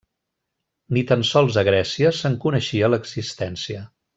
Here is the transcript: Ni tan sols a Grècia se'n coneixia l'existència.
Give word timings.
Ni 0.97 1.03
tan 1.11 1.25
sols 1.33 1.59
a 1.63 1.65
Grècia 1.69 2.15
se'n 2.23 2.41
coneixia 2.47 2.91
l'existència. 2.93 3.89